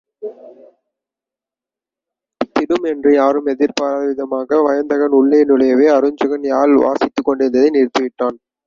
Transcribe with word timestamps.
திடும் 2.55 2.85
என்று 2.85 3.11
யாரும் 3.13 3.45
எதிர்பாராத 3.45 4.03
விதமாக 4.05 4.61
வயந்தகன் 4.61 5.17
உள்ளே 5.19 5.41
நுழையவே, 5.43 5.87
அருஞ்சுகன் 5.97 6.47
யாழ் 6.53 6.75
வாசித்துக் 6.83 7.25
கொண்டிருந்ததை 7.25 7.69
நிறுத்திவிட்டான். 7.69 8.37